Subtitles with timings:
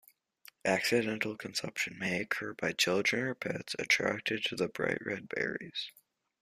[0.65, 5.91] Accidental consumption may occur by children or pets attracted to the bright red berries.